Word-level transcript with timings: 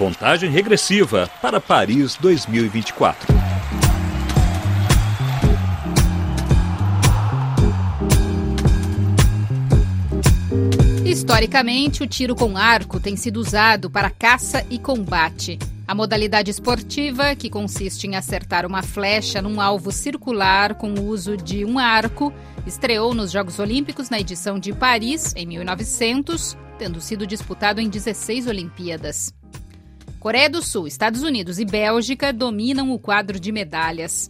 Contagem 0.00 0.48
regressiva 0.50 1.30
para 1.42 1.60
Paris 1.60 2.16
2024. 2.16 3.34
Historicamente, 11.04 12.02
o 12.02 12.06
tiro 12.06 12.34
com 12.34 12.56
arco 12.56 12.98
tem 12.98 13.14
sido 13.14 13.36
usado 13.36 13.90
para 13.90 14.08
caça 14.08 14.64
e 14.70 14.78
combate. 14.78 15.58
A 15.86 15.94
modalidade 15.94 16.50
esportiva, 16.50 17.36
que 17.36 17.50
consiste 17.50 18.06
em 18.06 18.16
acertar 18.16 18.64
uma 18.64 18.82
flecha 18.82 19.42
num 19.42 19.60
alvo 19.60 19.92
circular 19.92 20.76
com 20.76 20.94
o 20.94 21.08
uso 21.08 21.36
de 21.36 21.62
um 21.62 21.78
arco, 21.78 22.32
estreou 22.66 23.12
nos 23.12 23.30
Jogos 23.30 23.58
Olímpicos 23.58 24.08
na 24.08 24.18
edição 24.18 24.58
de 24.58 24.72
Paris, 24.72 25.34
em 25.36 25.44
1900, 25.44 26.56
tendo 26.78 27.02
sido 27.02 27.26
disputado 27.26 27.82
em 27.82 27.88
16 27.90 28.46
Olimpíadas. 28.46 29.38
Coreia 30.20 30.50
do 30.50 30.62
Sul, 30.62 30.86
Estados 30.86 31.22
Unidos 31.22 31.58
e 31.58 31.64
Bélgica 31.64 32.30
dominam 32.30 32.92
o 32.92 32.98
quadro 32.98 33.40
de 33.40 33.50
medalhas. 33.50 34.28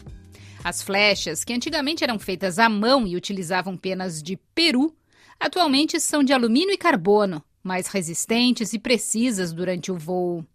As 0.63 0.81
flechas, 0.81 1.43
que 1.43 1.53
antigamente 1.53 2.05
eram 2.05 2.17
feitas 2.17 2.61
à 2.61 2.69
mão 2.69 3.05
e 3.09 3.17
utilizavam 3.17 3.77
penas 3.77 4.23
de 4.23 4.37
peru, 4.55 4.95
atualmente 5.39 5.99
são 5.99 6.23
de 6.23 6.33
alumínio 6.33 6.73
e 6.73 6.79
carbono, 6.79 7.43
mais 7.61 7.89
resistentes 7.89 8.73
e 8.73 8.79
precisas 8.79 9.53
durante 9.53 9.91
o 9.91 9.99
voo. 9.99 10.47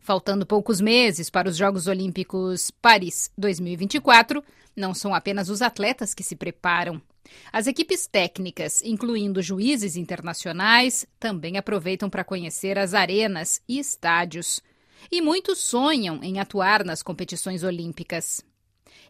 Faltando 0.00 0.46
poucos 0.46 0.80
meses 0.80 1.28
para 1.28 1.48
os 1.48 1.56
Jogos 1.56 1.88
Olímpicos 1.88 2.70
Paris 2.70 3.32
2024, 3.36 4.44
não 4.76 4.94
são 4.94 5.12
apenas 5.12 5.48
os 5.48 5.60
atletas 5.60 6.14
que 6.14 6.22
se 6.22 6.36
preparam. 6.36 7.02
As 7.52 7.66
equipes 7.66 8.06
técnicas, 8.06 8.82
incluindo 8.82 9.42
juízes 9.42 9.96
internacionais, 9.96 11.06
também 11.18 11.56
aproveitam 11.56 12.10
para 12.10 12.24
conhecer 12.24 12.78
as 12.78 12.94
arenas 12.94 13.60
e 13.68 13.78
estádios. 13.78 14.60
E 15.10 15.20
muitos 15.20 15.58
sonham 15.58 16.22
em 16.22 16.40
atuar 16.40 16.84
nas 16.84 17.02
competições 17.02 17.62
olímpicas. 17.62 18.44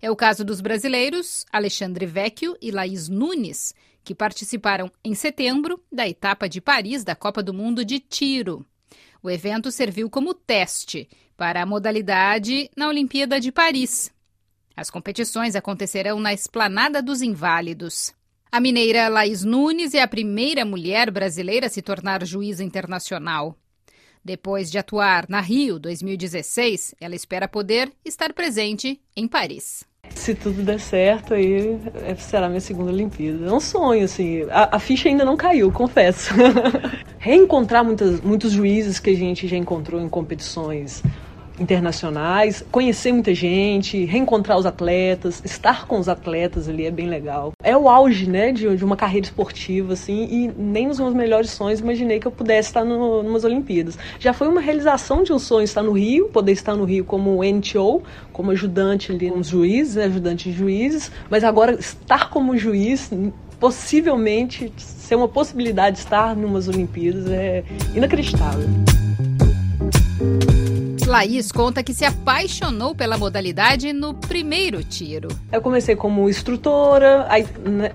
É 0.01 0.11
o 0.11 0.17
caso 0.17 0.45
dos 0.45 0.61
brasileiros 0.61 1.45
Alexandre 1.53 2.07
Vecchio 2.07 2.57
e 2.61 2.71
Laís 2.71 3.09
Nunes, 3.09 3.75
que 4.05 4.15
participaram 4.15 4.91
em 5.05 5.15
setembro 5.15 5.83
da 5.91 6.09
etapa 6.09 6.49
de 6.49 6.61
Paris 6.61 7.03
da 7.05 7.17
Copa 7.17 7.43
do 7.43 7.53
Mundo 7.53 7.85
de 7.85 7.99
Tiro. 7.99 8.65
O 9.23 9.29
evento 9.29 9.71
serviu 9.71 10.09
como 10.09 10.33
teste 10.33 11.09
para 11.37 11.63
a 11.63 11.67
modalidade 11.67 12.71
na 12.77 12.89
Olimpíada 12.89 13.41
de 13.41 13.51
Paris. 13.51 14.13
As 14.79 14.91
competições 14.91 15.57
acontecerão 15.57 16.21
na 16.21 16.33
Esplanada 16.33 17.03
dos 17.03 17.21
Inválidos. 17.21 18.15
A 18.49 18.61
mineira 18.61 19.09
Laís 19.09 19.43
Nunes 19.43 19.93
é 19.93 20.01
a 20.01 20.07
primeira 20.07 20.65
mulher 20.65 21.11
brasileira 21.11 21.67
a 21.67 21.69
se 21.69 21.83
tornar 21.83 22.25
juíza 22.25 22.63
internacional. 22.63 23.57
Depois 24.25 24.71
de 24.71 24.79
atuar 24.79 25.27
na 25.29 25.41
Rio 25.41 25.81
2016, 25.81 26.95
ela 27.01 27.17
espera 27.17 27.49
poder 27.49 27.91
estar 28.05 28.33
presente 28.33 29.01
em 29.17 29.27
Paris. 29.27 29.83
Se 30.15 30.33
tudo 30.33 30.63
der 30.63 30.79
certo, 30.79 31.35
aí 31.35 31.77
será 32.17 32.49
minha 32.49 32.61
segunda 32.61 32.93
Olimpíada. 32.93 33.47
É 33.47 33.53
um 33.53 33.59
sonho, 33.59 34.05
assim. 34.05 34.45
A, 34.49 34.77
a 34.77 34.79
ficha 34.79 35.09
ainda 35.09 35.25
não 35.25 35.37
caiu, 35.37 35.73
confesso. 35.73 36.33
Reencontrar 37.19 37.85
muitas, 37.85 38.21
muitos 38.21 38.53
juízes 38.53 39.01
que 39.01 39.11
a 39.11 39.17
gente 39.17 39.49
já 39.49 39.57
encontrou 39.57 40.01
em 40.01 40.09
competições 40.09 41.03
internacionais, 41.61 42.65
conhecer 42.71 43.13
muita 43.13 43.35
gente, 43.35 44.05
reencontrar 44.05 44.59
os 44.59 44.67
atletas, 44.67 45.43
estar 45.45 45.87
com 45.87 45.99
os 45.99 46.09
atletas 46.09 46.69
ali 46.69 46.87
é 46.87 46.91
bem 46.91 47.09
legal. 47.09 47.53
É 47.63 47.77
o 47.77 47.89
auge, 47.89 48.29
né, 48.29 48.53
de, 48.53 48.77
de 48.77 48.85
uma 48.85 48.97
carreira 48.97 49.27
esportiva, 49.27 49.93
assim, 49.93 50.29
e 50.31 50.49
nem 50.57 50.87
nos 50.87 50.99
meus 50.99 51.15
melhores 51.15 51.51
sonhos 51.51 51.81
imaginei 51.81 52.21
que 52.21 52.27
eu 52.27 52.33
pudesse 52.33 52.69
estar 52.69 52.85
no, 52.85 53.23
numas 53.23 53.45
Olimpíadas. 53.45 53.99
Já 54.19 54.33
foi 54.33 54.49
uma 54.49 54.61
realização 54.61 55.23
de 55.23 55.33
um 55.33 55.39
sonho 55.39 55.65
estar 55.65 55.83
no 55.83 55.93
Rio, 55.93 56.29
poder 56.29 56.53
estar 56.53 56.75
no 56.75 56.85
Rio 56.85 57.05
como 57.05 57.43
NTO, 57.43 58.03
como 58.33 58.51
ajudante 58.51 59.13
ali 59.13 59.31
nos 59.31 59.49
juízes, 59.49 59.97
ajudante 59.97 60.51
de 60.51 60.57
juízes, 60.57 61.11
mas 61.29 61.45
agora 61.45 61.73
estar 61.73 62.31
como 62.31 62.57
juiz 62.57 63.11
possivelmente 63.59 64.73
ser 64.77 65.17
uma 65.17 65.29
possibilidade 65.29 65.97
de 65.97 66.03
estar 66.03 66.37
numas 66.37 66.69
Olimpíadas 66.69 67.29
é 67.29 67.65
inacreditável. 67.95 68.69
Laís 71.09 71.51
conta 71.51 71.83
que 71.83 71.95
se 71.95 72.05
apaixonou 72.05 72.95
pela 72.95 73.17
modalidade 73.17 73.95
no 73.95 74.13
primeiro 74.13 74.85
tiro. 74.85 75.29
Eu 75.51 75.63
comecei 75.63 75.97
como 75.97 76.29
instrutora, 76.29 77.25
aí 77.31 77.47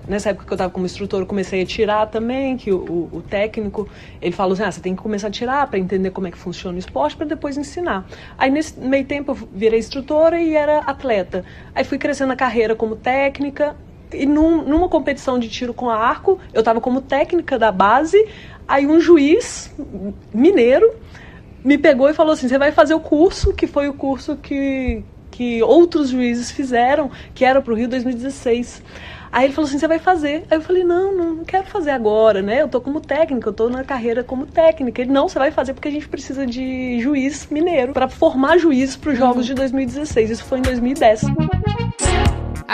nessa 0.08 0.30
época 0.30 0.44
que 0.44 0.52
eu 0.52 0.56
estava 0.56 0.72
como 0.72 0.84
instrutora, 0.84 1.24
comecei 1.24 1.62
a 1.62 1.66
tirar 1.66 2.06
também, 2.08 2.56
que 2.56 2.72
o, 2.72 2.78
o, 2.78 3.18
o 3.18 3.22
técnico, 3.22 3.88
ele 4.20 4.32
falou 4.32 4.54
assim, 4.54 4.64
ah, 4.64 4.72
você 4.72 4.80
tem 4.80 4.96
que 4.96 5.00
começar 5.00 5.28
a 5.28 5.30
tirar 5.30 5.64
para 5.68 5.78
entender 5.78 6.10
como 6.10 6.26
é 6.26 6.30
que 6.32 6.36
funciona 6.36 6.74
o 6.74 6.78
esporte 6.78 7.16
para 7.16 7.26
depois 7.26 7.56
ensinar. 7.56 8.04
Aí 8.36 8.50
nesse 8.50 8.80
meio 8.80 9.04
tempo 9.04 9.30
eu 9.30 9.48
virei 9.52 9.78
instrutora 9.78 10.40
e 10.40 10.54
era 10.54 10.78
atleta. 10.78 11.44
Aí 11.72 11.84
fui 11.84 11.98
crescendo 11.98 12.32
a 12.32 12.36
carreira 12.36 12.74
como 12.74 12.96
técnica, 12.96 13.76
e 14.12 14.26
num, 14.26 14.62
numa 14.62 14.88
competição 14.88 15.38
de 15.38 15.48
tiro 15.48 15.72
com 15.72 15.88
arco, 15.88 16.40
eu 16.52 16.60
estava 16.60 16.80
como 16.80 17.00
técnica 17.00 17.56
da 17.60 17.70
base, 17.70 18.26
aí 18.66 18.88
um 18.88 18.98
juiz 19.00 19.72
mineiro 20.32 20.92
me 21.64 21.78
pegou 21.78 22.08
e 22.08 22.14
falou 22.14 22.34
assim: 22.34 22.46
você 22.46 22.58
vai 22.58 22.70
fazer 22.70 22.94
o 22.94 23.00
curso, 23.00 23.54
que 23.54 23.66
foi 23.66 23.88
o 23.88 23.94
curso 23.94 24.36
que, 24.36 25.02
que 25.30 25.62
outros 25.62 26.10
juízes 26.10 26.50
fizeram, 26.50 27.10
que 27.34 27.44
era 27.44 27.60
para 27.62 27.72
o 27.72 27.76
Rio 27.76 27.88
2016. 27.88 28.82
Aí 29.32 29.46
ele 29.46 29.54
falou 29.54 29.66
assim: 29.66 29.78
você 29.78 29.88
vai 29.88 29.98
fazer. 29.98 30.44
Aí 30.50 30.58
eu 30.58 30.62
falei: 30.62 30.84
não, 30.84 31.16
não 31.16 31.44
quero 31.44 31.64
fazer 31.66 31.90
agora, 31.90 32.42
né? 32.42 32.60
Eu 32.60 32.68
tô 32.68 32.80
como 32.80 33.00
técnica, 33.00 33.48
eu 33.48 33.52
tô 33.52 33.68
na 33.70 33.82
carreira 33.82 34.22
como 34.22 34.46
técnica. 34.46 35.00
Ele: 35.00 35.10
não, 35.10 35.28
você 35.28 35.38
vai 35.38 35.50
fazer 35.50 35.72
porque 35.72 35.88
a 35.88 35.90
gente 35.90 36.06
precisa 36.06 36.46
de 36.46 37.00
juiz 37.00 37.48
mineiro 37.50 37.94
para 37.94 38.08
formar 38.08 38.58
juízes 38.58 38.94
para 38.94 39.10
os 39.10 39.18
Jogos 39.18 39.38
uhum. 39.38 39.42
de 39.42 39.54
2016. 39.54 40.30
Isso 40.30 40.44
foi 40.44 40.58
em 40.58 40.62
2010. 40.62 41.22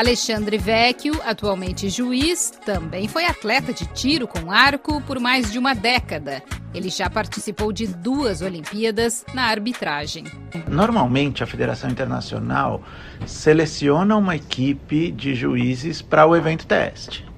Alexandre 0.00 0.56
Vecchio, 0.56 1.20
atualmente 1.26 1.90
juiz, 1.90 2.50
também 2.64 3.06
foi 3.06 3.26
atleta 3.26 3.70
de 3.70 3.84
tiro 3.88 4.26
com 4.26 4.50
arco 4.50 4.98
por 5.02 5.20
mais 5.20 5.52
de 5.52 5.58
uma 5.58 5.74
década. 5.74 6.42
Ele 6.72 6.88
já 6.88 7.10
participou 7.10 7.70
de 7.70 7.86
duas 7.86 8.40
Olimpíadas 8.40 9.26
na 9.34 9.42
arbitragem. 9.42 10.24
Normalmente, 10.66 11.44
a 11.44 11.46
Federação 11.46 11.90
Internacional 11.90 12.82
seleciona 13.26 14.16
uma 14.16 14.36
equipe 14.36 15.12
de 15.12 15.34
juízes 15.34 16.00
para 16.00 16.24
o 16.24 16.34
evento 16.34 16.66
teste. 16.66 17.28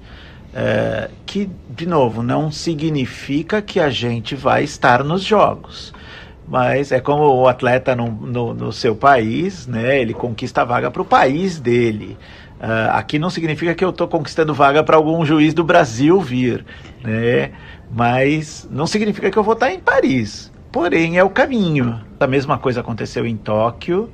É, 0.53 1.09
que, 1.25 1.49
de 1.69 1.85
novo, 1.85 2.23
não 2.23 2.49
significa 2.49 3.61
que 3.61 3.77
a 3.77 3.89
gente 3.89 4.35
vai 4.35 4.63
estar 4.63 5.03
nos 5.03 5.21
jogos 5.21 5.93
mas 6.53 6.91
é 6.91 6.99
como 6.99 7.23
o 7.23 7.47
atleta 7.47 7.95
no, 7.95 8.11
no, 8.11 8.53
no, 8.53 8.71
seu 8.71 8.95
país, 8.95 9.65
né? 9.65 9.99
Ele 9.99 10.13
conquista 10.13 10.61
a 10.61 10.63
vaga 10.63 10.91
para 10.91 11.01
o 11.01 11.05
país 11.05 11.59
dele. 11.59 12.15
Uh, 12.59 12.91
aqui 12.91 13.17
não 13.17 13.31
significa 13.31 13.73
que 13.73 13.83
eu 13.83 13.89
estou 13.89 14.07
conquistando 14.07 14.53
vaga 14.53 14.83
para 14.83 14.95
algum 14.95 15.25
juiz 15.25 15.51
do 15.55 15.63
Brasil 15.63 16.21
vir, 16.21 16.63
né? 17.03 17.53
Mas 17.91 18.69
não 18.69 18.85
significa 18.85 19.31
que 19.31 19.37
eu 19.37 19.41
vou 19.41 19.55
estar 19.55 19.65
tá 19.65 19.73
em 19.73 19.79
Paris. 19.79 20.51
Porém, 20.71 21.17
é 21.17 21.23
o 21.23 21.29
caminho. 21.31 21.99
A 22.19 22.27
mesma 22.27 22.59
coisa 22.59 22.81
aconteceu 22.81 23.25
em 23.25 23.35
Tóquio. 23.35 24.11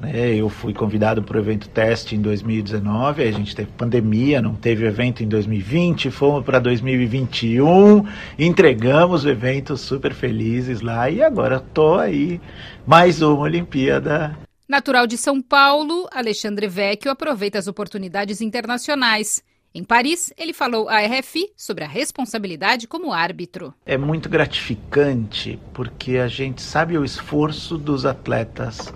Né? 0.00 0.34
Eu 0.34 0.48
fui 0.48 0.72
convidado 0.72 1.22
para 1.22 1.36
o 1.36 1.40
evento 1.40 1.68
teste 1.68 2.16
em 2.16 2.20
2019. 2.20 3.22
A 3.22 3.30
gente 3.30 3.54
teve 3.54 3.70
pandemia, 3.72 4.40
não 4.40 4.54
teve 4.54 4.86
evento 4.86 5.22
em 5.22 5.28
2020. 5.28 6.10
Fomos 6.10 6.44
para 6.44 6.58
2021, 6.58 8.06
entregamos 8.38 9.24
o 9.24 9.28
evento 9.28 9.76
super 9.76 10.14
felizes 10.14 10.80
lá. 10.80 11.10
E 11.10 11.22
agora 11.22 11.56
estou 11.56 11.98
aí, 11.98 12.40
mais 12.86 13.20
uma 13.20 13.40
Olimpíada 13.40 14.36
Natural 14.70 15.04
de 15.04 15.18
São 15.18 15.42
Paulo, 15.42 16.08
Alexandre 16.12 16.68
Vecchio 16.68 17.10
aproveita 17.10 17.58
as 17.58 17.66
oportunidades 17.66 18.40
internacionais. 18.40 19.42
Em 19.74 19.82
Paris, 19.82 20.32
ele 20.38 20.52
falou 20.52 20.88
à 20.88 21.00
RFI 21.00 21.50
sobre 21.56 21.82
a 21.82 21.88
responsabilidade 21.88 22.86
como 22.86 23.12
árbitro. 23.12 23.74
É 23.84 23.98
muito 23.98 24.28
gratificante 24.28 25.58
porque 25.74 26.18
a 26.18 26.28
gente 26.28 26.62
sabe 26.62 26.96
o 26.96 27.04
esforço 27.04 27.76
dos 27.76 28.06
atletas 28.06 28.94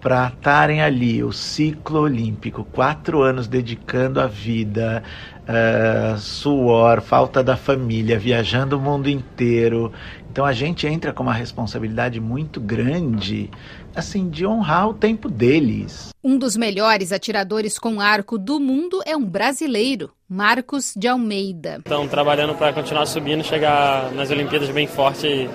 para 0.00 0.28
estarem 0.28 0.80
ali, 0.80 1.22
o 1.22 1.32
ciclo 1.32 2.00
olímpico, 2.00 2.64
quatro 2.64 3.22
anos 3.22 3.46
dedicando 3.46 4.20
a 4.20 4.26
vida, 4.26 5.02
uh, 5.42 6.18
suor, 6.18 7.02
falta 7.02 7.44
da 7.44 7.56
família, 7.56 8.18
viajando 8.18 8.78
o 8.78 8.80
mundo 8.80 9.08
inteiro. 9.08 9.92
Então 10.30 10.44
a 10.44 10.52
gente 10.52 10.86
entra 10.86 11.12
com 11.12 11.22
uma 11.22 11.34
responsabilidade 11.34 12.18
muito 12.20 12.60
grande, 12.60 13.50
assim, 13.94 14.30
de 14.30 14.46
honrar 14.46 14.88
o 14.88 14.94
tempo 14.94 15.28
deles. 15.28 16.10
Um 16.24 16.38
dos 16.38 16.56
melhores 16.56 17.12
atiradores 17.12 17.78
com 17.78 18.00
arco 18.00 18.38
do 18.38 18.58
mundo 18.58 19.02
é 19.04 19.16
um 19.16 19.24
brasileiro, 19.24 20.10
Marcos 20.28 20.94
de 20.96 21.08
Almeida. 21.08 21.78
Estão 21.78 22.08
trabalhando 22.08 22.54
para 22.54 22.72
continuar 22.72 23.04
subindo, 23.06 23.44
chegar 23.44 24.10
nas 24.12 24.30
Olimpíadas 24.30 24.70
bem 24.70 24.86
forte 24.86 25.26
e 25.26 25.50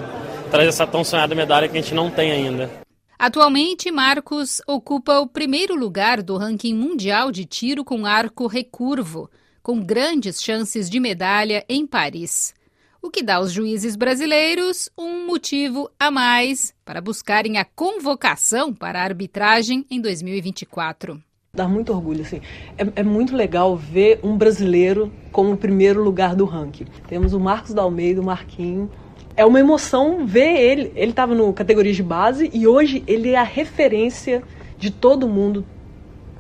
trazer 0.52 0.68
essa 0.68 0.86
tão 0.86 1.04
sonhada 1.04 1.34
medalha 1.34 1.68
que 1.68 1.78
a 1.78 1.82
gente 1.82 1.96
não 1.96 2.12
tem 2.12 2.32
ainda. 2.32 2.85
Atualmente, 3.18 3.90
Marcos 3.92 4.62
ocupa 4.68 5.20
o 5.20 5.28
primeiro 5.28 5.76
lugar 5.76 6.22
do 6.22 6.38
ranking 6.38 6.74
mundial 6.74 7.32
de 7.32 7.46
tiro 7.46 7.84
com 7.84 8.06
arco 8.06 8.46
recurvo, 8.46 9.30
com 9.64 9.82
grandes 9.82 10.42
chances 10.44 10.90
de 10.90 11.00
medalha 11.00 11.66
em 11.70 11.88
Paris. 11.88 12.54
o 13.02 13.10
que 13.10 13.22
dá 13.22 13.36
aos 13.36 13.52
juízes 13.52 13.96
brasileiros 13.96 14.90
um 14.98 15.28
motivo 15.28 15.90
a 16.00 16.10
mais 16.10 16.74
para 16.84 17.00
buscarem 17.00 17.58
a 17.58 17.64
convocação 17.64 18.74
para 18.74 19.00
a 19.00 19.04
arbitragem 19.04 19.86
em 19.90 20.02
2024 20.02 21.22
dá 21.56 21.68
muito 21.68 21.94
orgulho, 21.94 22.22
assim. 22.22 22.42
É, 22.78 23.00
é, 23.00 23.04
muito 23.04 23.36
legal 23.36 23.76
ver 23.78 24.20
um 24.22 24.38
brasileiro 24.38 25.12
como 25.32 25.54
o 25.54 25.58
primeiro 25.58 26.04
lugar 26.04 26.36
do 26.36 26.44
ranking. 26.46 26.86
Temos 27.08 27.34
o 27.34 27.40
Marcos 27.40 27.74
Dalmeida, 27.74 28.22
o 28.22 28.26
Marquinho. 28.26 28.92
É 29.38 29.46
uma 29.46 29.60
emoção 29.60 30.26
ver 30.26 30.56
ele. 30.56 30.94
Ele 30.96 31.12
estava 31.12 31.36
no 31.36 31.52
categoria 31.52 31.94
de 31.94 32.02
base 32.02 32.50
e 32.54 32.66
hoje 32.66 33.04
ele 33.06 33.32
é 33.32 33.38
a 33.38 33.44
referência 33.44 34.42
de 34.78 34.90
todo 34.90 35.28
mundo 35.28 35.66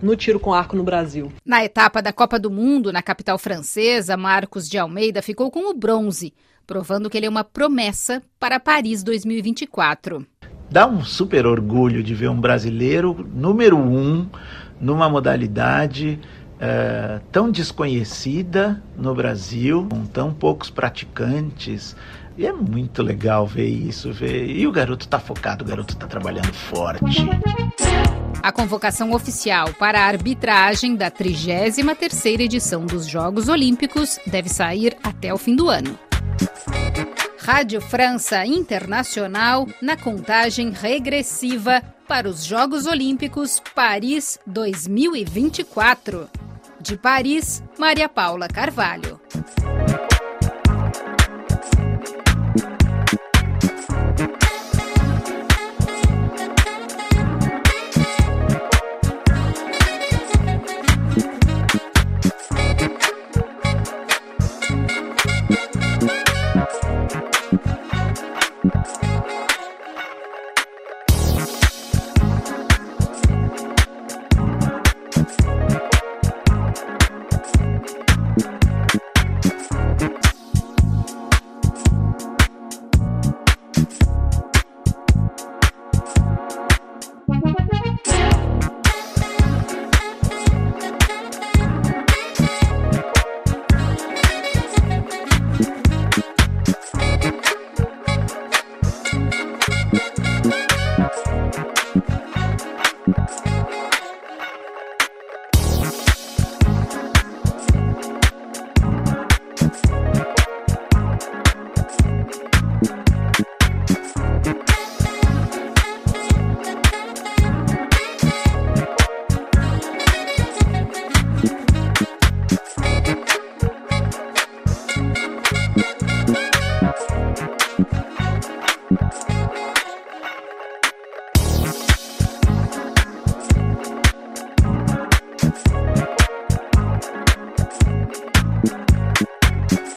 no 0.01 0.15
tiro 0.15 0.39
com 0.39 0.53
arco 0.53 0.77
no 0.77 0.83
Brasil. 0.83 1.31
Na 1.45 1.63
etapa 1.63 2.01
da 2.01 2.13
Copa 2.13 2.39
do 2.39 2.50
Mundo, 2.50 2.94
na 2.94 3.01
capital 3.01 3.38
francesa, 3.38 4.15
Marcos 4.15 4.69
de 4.69 4.77
Almeida 4.77 5.21
ficou 5.21 5.51
com 5.51 5.69
o 5.69 5.74
bronze, 5.74 6.33
provando 6.65 7.09
que 7.09 7.18
ele 7.18 7.25
é 7.25 7.30
uma 7.30 7.44
promessa 7.44 8.21
para 8.39 8.59
Paris 8.59 9.03
2024. 9.03 10.25
Dá 10.69 10.88
um 10.88 11.03
super 11.03 11.45
orgulho 11.45 12.01
de 12.01 12.15
ver 12.15 12.30
um 12.30 12.39
brasileiro 12.39 13.27
número 13.33 13.77
um 13.77 14.27
numa 14.80 15.09
modalidade 15.09 16.19
é, 16.59 17.19
tão 17.31 17.51
desconhecida 17.51 18.81
no 18.98 19.13
Brasil, 19.13 19.88
com 19.89 20.06
tão 20.06 20.33
poucos 20.33 20.69
praticantes. 20.69 21.95
E 22.38 22.46
é 22.46 22.52
muito 22.52 23.02
legal 23.02 23.48
ver 23.48 23.68
isso, 23.68 24.12
ver. 24.12 24.50
E 24.50 24.68
o 24.68 24.72
garoto 24.72 25.06
está 25.06 25.20
focado, 25.20 25.64
o 25.64 25.68
garoto 25.68 25.94
está 25.94 26.06
trabalhando 26.06 26.54
forte. 26.54 27.26
A 28.44 28.52
convocação 28.52 29.14
oficial 29.14 29.74
para 29.74 30.02
a 30.02 30.06
arbitragem 30.06 30.96
da 30.96 31.10
33ª 31.10 32.42
edição 32.42 32.86
dos 32.86 33.08
Jogos 33.08 33.48
Olímpicos 33.48 34.20
deve 34.28 34.50
sair 34.50 34.98
até 35.02 35.34
o 35.34 35.38
fim 35.38 35.56
do 35.56 35.70
ano. 35.70 35.98
Rádio 37.40 37.80
França 37.80 38.46
Internacional 38.46 39.68
na 39.82 39.96
contagem 39.96 40.72
regressiva 40.72 41.82
para 42.08 42.28
os 42.28 42.44
Jogos 42.44 42.86
Olímpicos 42.86 43.62
Paris 43.74 44.38
2024. 44.46 46.30
De 46.82 46.98
Paris, 46.98 47.64
Maria 47.80 48.10
Paula 48.10 48.48
Carvalho. 48.48 49.20